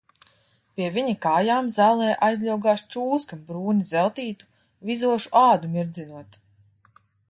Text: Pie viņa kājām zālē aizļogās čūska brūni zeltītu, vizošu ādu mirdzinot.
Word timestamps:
Pie 0.79 0.87
viņa 0.95 1.13
kājām 1.25 1.69
zālē 1.75 2.09
aizļogās 2.29 2.85
čūska 2.97 3.41
brūni 3.51 3.89
zeltītu, 3.93 4.53
vizošu 4.93 5.35
ādu 5.47 5.75
mirdzinot. 5.79 6.47